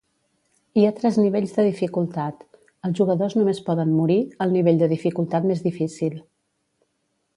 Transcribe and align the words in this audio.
Hi 0.77 0.85
ha 0.85 0.93
tres 0.99 1.17
nivells 1.23 1.51
de 1.57 1.65
dificultat; 1.67 2.41
els 2.89 3.01
jugadors 3.01 3.35
només 3.41 3.61
poden 3.69 3.93
"morir" 3.99 4.19
al 4.47 4.57
nivell 4.57 4.81
de 4.85 4.89
dificultat 4.95 5.47
més 5.53 5.63
difícil. 5.69 6.19